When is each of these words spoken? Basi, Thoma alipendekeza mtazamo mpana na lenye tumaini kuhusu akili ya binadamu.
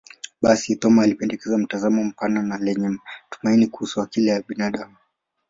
Basi, 0.41 0.75
Thoma 0.75 1.03
alipendekeza 1.03 1.57
mtazamo 1.57 2.03
mpana 2.03 2.41
na 2.43 2.57
lenye 2.57 2.97
tumaini 3.29 3.67
kuhusu 3.67 4.01
akili 4.01 4.27
ya 4.27 4.41
binadamu. 4.41 4.95